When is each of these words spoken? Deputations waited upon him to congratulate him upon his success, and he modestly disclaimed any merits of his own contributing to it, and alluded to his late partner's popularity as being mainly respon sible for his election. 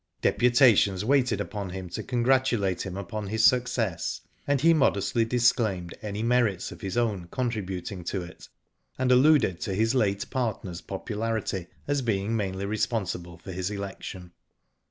Deputations 0.23 1.05
waited 1.05 1.39
upon 1.39 1.69
him 1.69 1.87
to 1.89 2.01
congratulate 2.01 2.87
him 2.87 2.97
upon 2.97 3.27
his 3.27 3.45
success, 3.45 4.21
and 4.47 4.61
he 4.61 4.73
modestly 4.73 5.23
disclaimed 5.23 5.93
any 6.01 6.23
merits 6.23 6.71
of 6.71 6.81
his 6.81 6.97
own 6.97 7.27
contributing 7.29 8.03
to 8.03 8.23
it, 8.23 8.49
and 8.97 9.11
alluded 9.11 9.59
to 9.59 9.75
his 9.75 9.93
late 9.93 10.27
partner's 10.31 10.81
popularity 10.81 11.67
as 11.87 12.01
being 12.01 12.35
mainly 12.35 12.65
respon 12.65 13.03
sible 13.03 13.39
for 13.39 13.51
his 13.51 13.69
election. 13.69 14.31